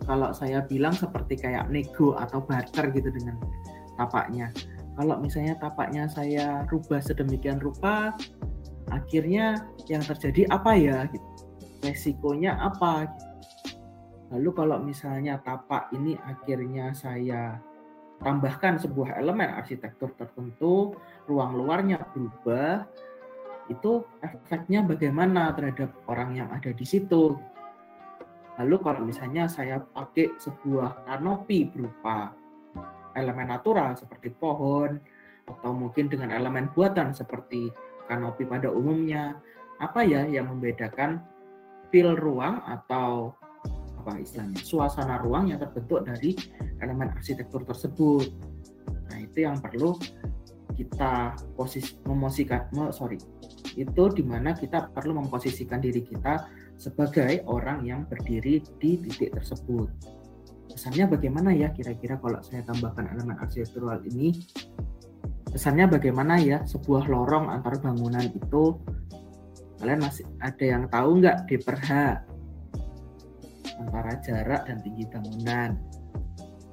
[0.06, 3.36] kalau saya bilang seperti kayak nego atau barter gitu dengan
[3.98, 4.48] tapaknya.
[4.94, 8.12] Kalau misalnya tapaknya saya rubah sedemikian rupa,
[8.92, 10.98] akhirnya yang terjadi apa ya?
[11.80, 13.08] Resikonya apa?
[14.30, 17.58] Lalu kalau misalnya tapak ini akhirnya saya
[18.20, 22.84] tambahkan sebuah elemen arsitektur tertentu, ruang luarnya berubah,
[23.72, 27.38] itu efeknya bagaimana terhadap orang yang ada di situ.
[28.60, 32.36] Lalu kalau misalnya saya pakai sebuah kanopi berupa
[33.16, 35.00] elemen natural seperti pohon
[35.48, 37.72] atau mungkin dengan elemen buatan seperti
[38.04, 39.40] kanopi pada umumnya,
[39.80, 41.24] apa ya yang membedakan
[41.88, 43.32] feel ruang atau
[44.04, 46.36] apa istilahnya suasana ruang yang terbentuk dari
[46.84, 48.28] elemen arsitektur tersebut.
[49.08, 49.96] Nah itu yang perlu
[50.76, 53.16] kita posisi memosikan, sorry,
[53.76, 56.44] itu di mana kita perlu memposisikan diri kita
[56.80, 59.92] sebagai orang yang berdiri di titik tersebut.
[60.72, 64.40] Kesannya bagaimana ya kira-kira kalau saya tambahkan elemen arsitektural ini?
[65.52, 68.80] Kesannya bagaimana ya sebuah lorong antar bangunan itu?
[69.76, 71.90] Kalian masih ada yang tahu nggak D per H?
[73.80, 75.72] antara jarak dan tinggi bangunan.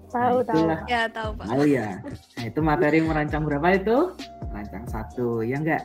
[0.08, 0.80] Tahu, nah, itulah.
[0.88, 1.46] Ya, tahu, Pak.
[1.48, 1.90] Tahu ya.
[2.04, 3.98] Nah, itu materi merancang berapa itu?
[4.52, 5.84] Merancang satu, ya enggak?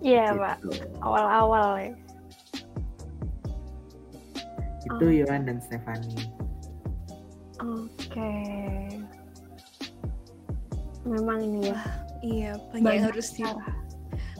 [0.00, 0.40] Iya, Gitu.
[0.40, 0.56] Pak.
[1.00, 1.92] Awal-awal ya.
[4.86, 5.10] Itu Oh.
[5.10, 6.30] Yohan dan Stefani.
[7.58, 8.32] Oke.
[11.06, 11.78] Memang ini ya.
[12.26, 13.42] Iya, banyak, yang harus di,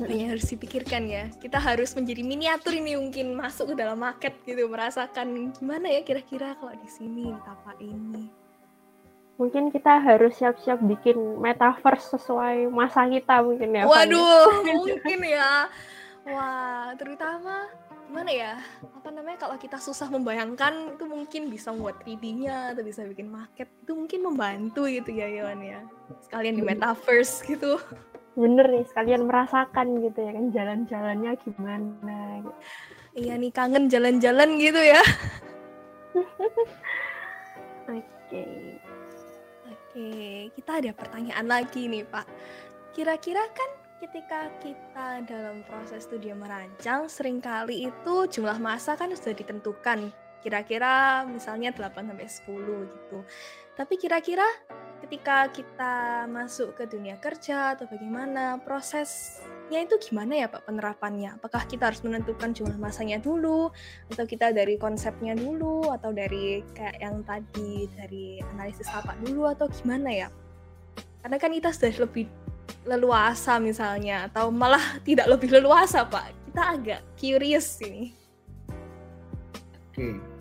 [0.01, 1.31] banyak harus dipikirkan ya.
[1.39, 6.57] Kita harus menjadi miniatur ini mungkin masuk ke dalam market gitu, merasakan gimana ya kira-kira
[6.59, 8.27] kalau di sini di tapak ini.
[9.37, 13.85] Mungkin kita harus siap-siap bikin metaverse sesuai masa kita mungkin ya.
[13.85, 13.87] Ya.
[13.87, 14.49] Waduh,
[14.81, 15.69] mungkin ya.
[16.27, 17.71] Wah, terutama
[18.07, 18.53] gimana ya?
[18.97, 23.69] Apa namanya kalau kita susah membayangkan itu mungkin bisa membuat 3D-nya atau bisa bikin market
[23.83, 25.81] itu mungkin membantu gitu ya Yohan ya.
[26.25, 26.71] Sekalian di Hmm.
[26.75, 27.77] metaverse gitu.
[28.37, 32.19] Bener nih, sekalian merasakan gitu ya kan jalan-jalannya gimana.
[32.45, 32.55] Gitu.
[33.17, 35.01] Iya nih kangen jalan-jalan gitu ya.
[37.89, 38.45] Oke.
[39.67, 40.09] Oke,
[40.53, 42.27] kita ada pertanyaan lagi nih Pak.
[42.93, 49.33] Kira-kira kan ketika kita dalam proses studi merancang, sering kali itu jumlah masa kan sudah
[49.33, 50.13] ditentukan.
[50.45, 53.19] Kira-kira misalnya 8 sampai 10 gitu.
[53.75, 54.47] Tapi kira-kira
[55.03, 61.43] ketika kita masuk ke dunia kerja atau bagaimana proses masanya itu gimana ya Pak penerapannya?
[61.43, 63.75] Apakah kita harus menentukan jumlah masanya dulu
[64.15, 69.67] atau kita dari konsepnya dulu atau dari kayak yang tadi dari analisis tapak dulu atau
[69.67, 70.29] gimana ya?
[71.27, 72.31] Karena kan kita sudah lebih
[72.87, 76.51] leluasa misalnya atau malah tidak lebih leluasa Pak.
[76.51, 78.15] Kita agak curious ini.
[79.91, 80.37] Oke.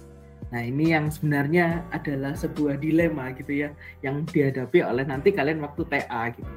[0.53, 3.69] Nah, ini yang sebenarnya adalah sebuah dilema gitu ya
[4.05, 6.47] yang dihadapi oleh nanti kalian waktu TA gitu.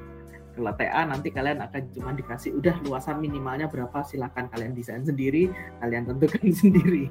[0.59, 5.54] Kalau TA nanti kalian akan cuma dikasih udah luasan minimalnya berapa silahkan kalian desain sendiri,
[5.78, 7.07] kalian tentukan sendiri.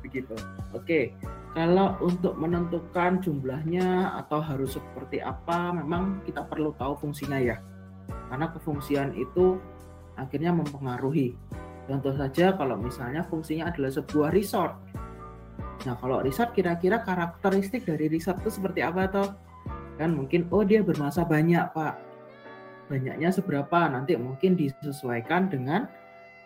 [0.00, 0.32] Begitu.
[0.72, 1.12] Oke.
[1.52, 7.60] Kalau untuk menentukan jumlahnya atau harus seperti apa, memang kita perlu tahu fungsinya ya.
[8.26, 9.60] Karena kefungsian itu
[10.18, 11.36] akhirnya mempengaruhi.
[11.86, 14.74] Contoh saja kalau misalnya fungsinya adalah sebuah resort
[15.86, 19.28] Nah, kalau riset kira-kira karakteristik dari riset itu seperti apa toh?
[20.00, 21.94] Kan mungkin oh dia bermasa banyak, Pak.
[22.90, 23.86] Banyaknya seberapa?
[23.86, 25.86] Nanti mungkin disesuaikan dengan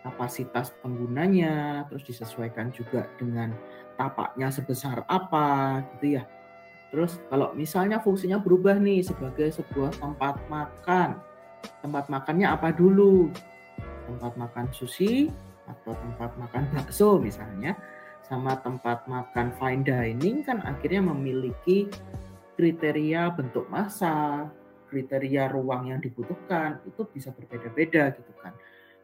[0.05, 3.53] kapasitas penggunanya, terus disesuaikan juga dengan
[3.97, 6.23] tapaknya sebesar apa gitu ya.
[6.93, 11.17] Terus kalau misalnya fungsinya berubah nih sebagai sebuah tempat makan.
[11.81, 13.29] Tempat makannya apa dulu?
[14.07, 15.31] Tempat makan sushi
[15.69, 17.77] atau tempat makan bakso misalnya
[18.25, 21.87] sama tempat makan fine dining kan akhirnya memiliki
[22.55, 24.47] kriteria bentuk masa,
[24.91, 28.53] kriteria ruang yang dibutuhkan itu bisa berbeda-beda gitu kan.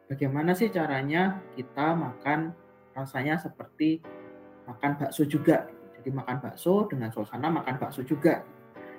[0.07, 2.55] Bagaimana sih caranya kita makan
[2.95, 3.99] rasanya seperti
[4.67, 5.67] makan bakso juga.
[5.99, 8.43] Jadi makan bakso dengan suasana makan bakso juga.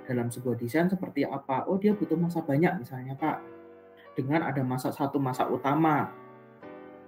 [0.09, 1.69] Dalam sebuah desain seperti apa?
[1.69, 3.45] Oh dia butuh masa banyak misalnya Pak.
[4.17, 6.09] Dengan ada masa satu masa utama.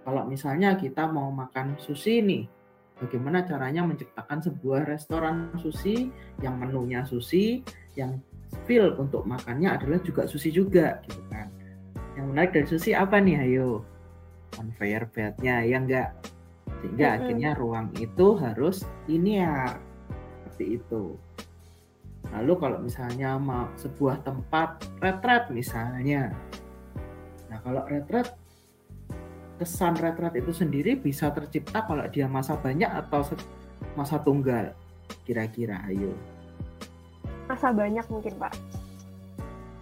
[0.05, 2.45] Kalau misalnya kita mau makan sushi nih,
[3.01, 6.13] bagaimana caranya menciptakan sebuah restoran sushi
[6.45, 7.65] yang menunya sushi,
[7.97, 8.21] yang
[8.69, 11.49] feel untuk makannya adalah juga sushi juga gitu kan.
[12.21, 13.81] Yang menarik dari sushi apa nih ayo?
[14.53, 16.09] Conveyor bednya ya enggak?
[16.85, 17.21] Sehingga mm -hmm.
[17.25, 19.81] akhirnya ruang itu harus linear
[20.61, 21.17] seperti itu.
[22.31, 26.31] Lalu kalau misalnya mau sebuah tempat retret misalnya.
[27.51, 28.31] Nah, kalau retret
[29.59, 33.27] kesan retret itu sendiri bisa tercipta kalau dia masa banyak atau
[33.99, 34.71] masa tunggal?
[35.27, 36.15] Kira-kira ayo.
[37.51, 38.55] Masa banyak mungkin pak.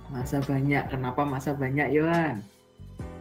[0.08, 0.88] Masa banyak.
[0.88, 2.40] Kenapa masa banyak Yohan?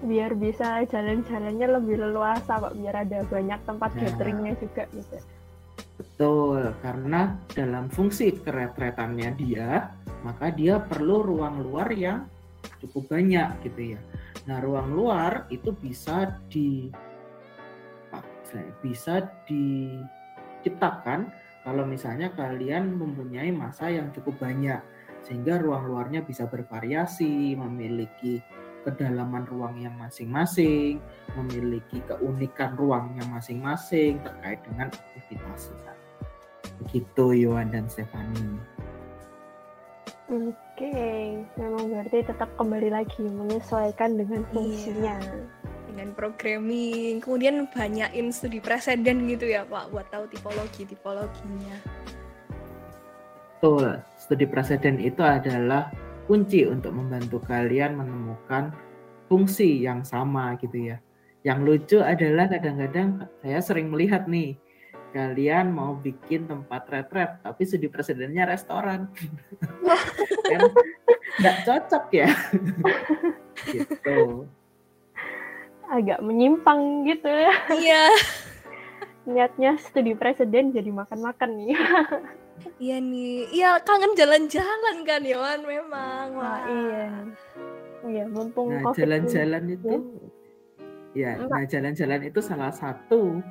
[0.07, 2.73] Biar bisa jalan-jalannya lebih leluasa pak.
[2.79, 5.19] Biar ada banyak tempat nah, gatheringnya juga gitu
[5.97, 12.29] betul karena dalam fungsi keretretannya dia maka dia perlu ruang luar yang
[12.81, 14.01] cukup banyak gitu ya.
[14.47, 16.91] Nah, ruang luar itu bisa di
[18.79, 21.27] bisa diciptakan
[21.67, 24.79] kalau misalnya kalian mempunyai masa yang cukup banyak
[25.27, 28.39] sehingga ruang luarnya bisa bervariasi, memiliki
[28.87, 31.03] kedalaman ruang yang masing-masing,
[31.35, 35.91] memiliki keunikan ruangnya masing-masing terkait dengan aktivitasnya.
[36.79, 38.55] Begitu Yohan dan Stefani.
[40.27, 44.51] Oke, memang berarti tetap kembali lagi menyesuaikan dengan iya.
[44.55, 45.15] fungsinya.
[45.19, 45.39] Iya.
[45.87, 51.75] Dengan programming, kemudian banyakin studi preseden gitu ya Pak, buat tahu tipologi-tipologinya.
[53.57, 55.89] Betul, studi preseden itu adalah
[56.27, 58.75] kunci untuk membantu kalian menemukan
[59.31, 60.97] fungsi yang sama gitu ya.
[61.47, 64.59] Yang lucu adalah kadang-kadang saya sering melihat nih,
[65.15, 69.07] kalian mau bikin tempat retret tapi studi presidennya restoran.
[70.51, 70.61] Kan
[71.39, 72.29] nggak cocok ya.
[73.67, 74.47] Gitu.
[75.89, 77.27] Agak menyimpang gitu
[77.73, 78.05] iya.
[79.25, 81.73] Niatnya studi presiden jadi makan-makan nih
[82.77, 83.49] iya nih.
[83.53, 86.33] Iya kangen jalan-jalan kan Yohan memang.
[86.37, 86.61] Wah.
[86.65, 87.05] iya.
[88.07, 89.99] Iya mumpung nah jalan-jalan itu
[91.17, 93.41] ya nah jalan-jalan itu salah satu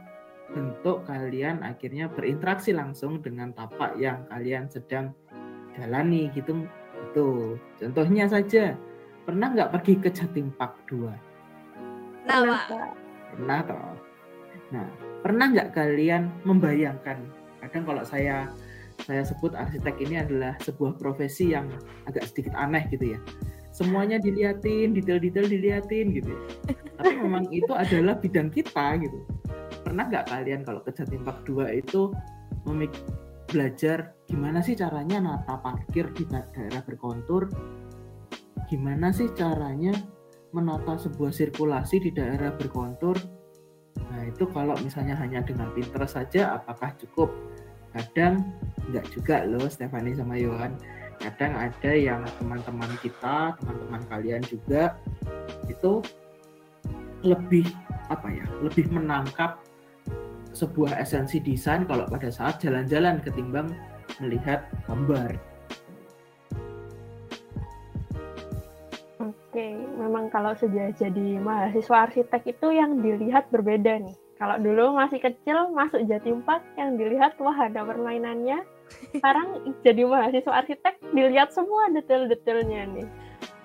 [0.55, 5.12] bentuk kalian akhirnya berinteraksi langsung dengan tapak yang kalian sedang
[5.77, 6.64] jalani gitu.
[7.11, 8.79] Itu contohnya saja
[9.29, 11.37] pernah nggak pergi ke Jatim Park 2
[12.27, 12.42] nah
[13.31, 13.95] pernah toh.
[14.75, 14.87] Nah
[15.23, 17.19] pernah nggak kalian membayangkan?
[17.62, 18.51] Kadang kalau saya
[19.05, 21.68] saya sebut arsitek ini adalah sebuah profesi yang
[22.09, 23.20] agak sedikit aneh gitu ya.
[23.76, 26.40] Semuanya diliatin detail-detail diliatin gitu ya.
[26.97, 29.18] tapi memang itu adalah bidang kita gitu.
[29.84, 32.09] Pernah nggak kalian kalau ke Jatim Park 2 itu
[32.64, 32.90] memik
[33.47, 37.53] belajar gimana sih caranya nata parkir di daerah berkontur?
[38.66, 39.94] Gimana sih caranya
[40.51, 43.14] menata sebuah sirkulasi di daerah berkontur?
[44.11, 47.30] Nah itu kalau misalnya hanya dengan Pinterest saja apakah cukup?
[47.94, 48.44] Kadang
[48.91, 50.74] nggak juga loh Stephanie sama Yohan
[51.18, 54.95] kadang ada yang teman-teman kita teman-teman kalian juga
[55.66, 56.05] itu
[57.24, 57.66] lebih
[58.12, 59.59] apa ya lebih menangkap
[60.57, 63.68] sebuah esensi desain kalau pada saat jalan-jalan ketimbang
[64.24, 65.37] melihat gambar.
[69.20, 69.68] Oke,
[70.01, 74.16] memang kalau sudah jadi mahasiswa arsitek itu yang dilihat berbeda nih.
[74.37, 76.45] Kalau dulu masih kecil masuk Jatim
[76.76, 78.64] yang dilihat wah ada permainannya.
[79.14, 83.09] Sekarang jadi mahasiswa arsitek dilihat semua detail-detailnya nih.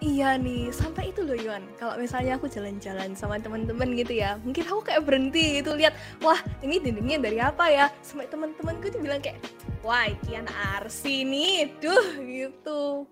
[0.02, 1.62] Iya nih, sampai itu loh Yuan.
[1.78, 5.94] Kalau misalnya aku jalan-jalan sama teman-teman gitu ya, mungkin aku kayak berhenti itu lihat,
[6.26, 7.86] wah ini dindingnya dari apa ya?
[8.02, 9.38] Sampai teman-temanku tuh bilang kayak,
[9.86, 13.06] wah kian arsi nih, duh gitu.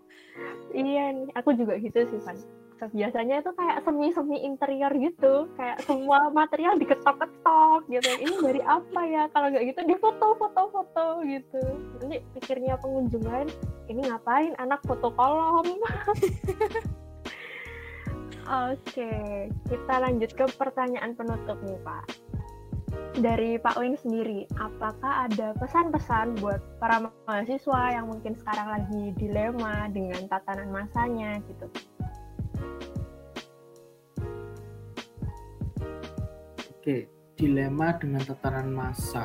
[0.74, 2.38] Iya nih, aku juga gitu sih Van
[2.88, 8.09] biasanya itu kayak semi-semi interior gitu kayak semua material diketok-ketok gitu.
[8.23, 9.27] Ini dari apa ya?
[9.36, 11.63] Kalau nggak gitu di foto-foto-foto gitu.
[11.99, 13.51] Nanti pikirnya pengunjung lain
[13.91, 14.55] ini ngapain?
[14.55, 15.67] Anak foto kolom.
[18.49, 19.13] Oke,
[19.69, 22.05] kita lanjut ke pertanyaan penutup nih Pak.
[23.21, 29.86] Dari Pak Win sendiri, apakah ada pesan-pesan buat para mahasiswa yang mungkin sekarang lagi dilema
[29.93, 31.69] dengan tatanan masanya gitu?
[36.90, 37.06] Oke,
[37.38, 39.22] dilema dengan tatanan masa.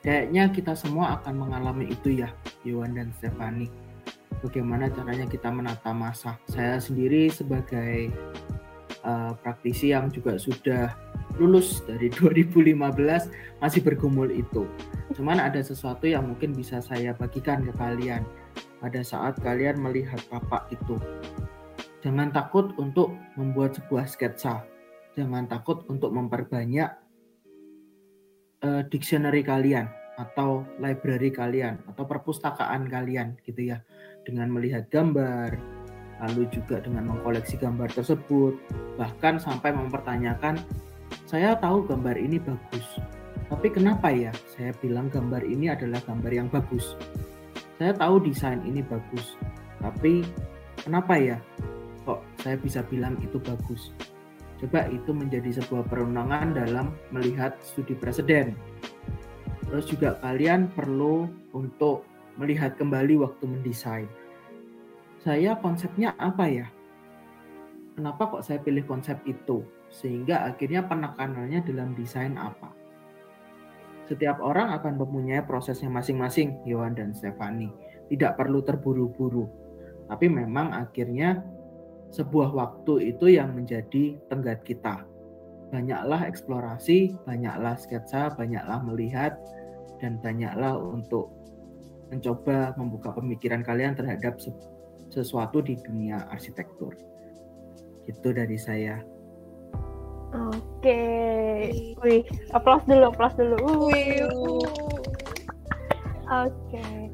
[0.00, 2.32] Kayaknya kita semua akan mengalami itu ya,
[2.64, 3.68] Yohan dan Stefani.
[4.40, 6.40] Bagaimana caranya kita menata masa.
[6.48, 8.16] Saya sendiri sebagai
[9.04, 10.96] uh, praktisi yang juga sudah
[11.36, 12.80] lulus dari 2015
[13.60, 14.64] masih bergumul itu.
[15.12, 18.24] Cuman ada sesuatu yang mungkin bisa saya bagikan ke kalian
[18.80, 20.96] pada saat kalian melihat papak itu.
[22.00, 24.71] Jangan takut untuk membuat sebuah sketsa
[25.16, 26.90] jangan takut untuk memperbanyak
[28.64, 29.88] uh, dictionary kalian
[30.20, 33.80] atau library kalian atau perpustakaan kalian gitu ya.
[34.22, 35.58] Dengan melihat gambar
[36.22, 38.54] lalu juga dengan mengkoleksi gambar tersebut.
[38.94, 40.62] Bahkan sampai mempertanyakan
[41.26, 43.00] saya tahu gambar ini bagus
[43.52, 46.96] tapi kenapa ya saya bilang gambar ini adalah gambar yang bagus?
[47.76, 49.36] Saya tahu desain ini bagus
[49.82, 50.24] tapi
[50.80, 51.36] kenapa ya
[52.08, 53.92] kok saya bisa bilang itu bagus
[54.62, 58.54] Coba itu menjadi sebuah perundangan dalam melihat studi presiden.
[59.66, 62.06] Terus juga kalian perlu untuk
[62.38, 64.06] melihat kembali waktu mendesain.
[65.18, 66.66] Saya konsepnya apa ya?
[67.98, 69.66] Kenapa kok saya pilih konsep itu?
[69.90, 72.70] Sehingga akhirnya penekanannya dalam desain apa?
[74.06, 77.66] Setiap orang akan mempunyai prosesnya masing-masing, Yohan dan Stefani.
[78.08, 79.46] Tidak perlu terburu-buru.
[80.06, 81.42] Tapi memang akhirnya
[82.12, 85.02] sebuah waktu itu yang menjadi tenggat kita.
[85.72, 89.40] Banyaklah eksplorasi, banyaklah sketsa, banyaklah melihat,
[90.04, 91.32] dan banyaklah untuk
[92.12, 94.36] mencoba membuka pemikiran kalian terhadap
[95.08, 96.92] sesuatu di dunia arsitektur.
[98.04, 99.00] Itu dari saya.
[100.32, 101.00] Oke,
[102.00, 103.56] wih, aplaus dulu, aplaus dulu.
[103.88, 104.24] Wih.
[106.28, 107.11] Oke.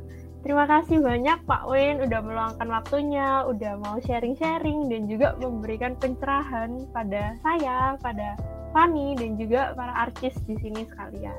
[0.48, 6.88] Terima kasih banyak Pak Win udah meluangkan waktunya, udah mau sharing-sharing dan juga memberikan pencerahan
[6.88, 8.32] pada saya, pada
[8.72, 11.36] Fani dan juga para artis di sini sekalian.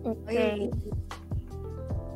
[0.00, 0.16] Oke.
[0.32, 0.56] Okay.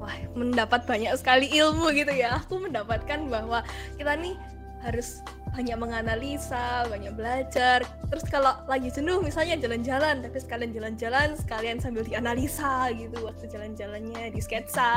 [0.00, 2.40] Wah, mendapat banyak sekali ilmu gitu ya.
[2.40, 3.60] Aku mendapatkan bahwa
[4.00, 4.40] kita nih
[4.80, 5.20] harus
[5.52, 7.84] banyak menganalisa, banyak belajar.
[8.08, 14.32] Terus kalau lagi jenuh misalnya jalan-jalan, tapi sekalian jalan-jalan sekalian sambil dianalisa gitu waktu jalan-jalannya
[14.32, 14.92] di sketsa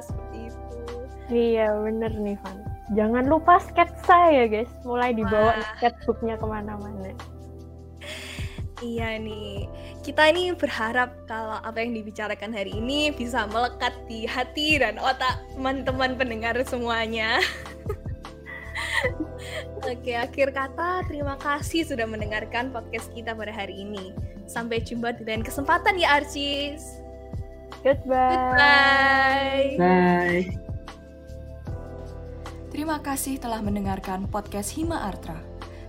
[0.00, 0.80] seperti itu.
[1.28, 2.56] Iya bener nih Van.
[2.96, 5.76] Jangan lupa sketsa ya guys, mulai dibawa Wah.
[5.76, 7.12] sketchbooknya ke mana-mana.
[8.78, 9.66] Iya nih,
[10.06, 15.36] kita ini berharap kalau apa yang dibicarakan hari ini bisa melekat di hati dan otak
[15.52, 17.42] teman-teman pendengar semuanya.
[19.90, 24.12] Oke, akhir kata terima kasih sudah mendengarkan podcast kita pada hari ini.
[24.48, 27.02] Sampai jumpa di lain kesempatan ya Arcis.
[27.84, 28.34] Goodbye.
[28.34, 29.68] Goodbye.
[29.78, 30.68] Bye.
[32.72, 35.38] Terima kasih telah mendengarkan podcast Hima Artra.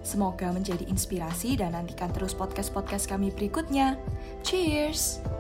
[0.02, 3.94] Semoga menjadi inspirasi dan nantikan terus podcast-podcast kami berikutnya.
[4.42, 5.39] Cheers!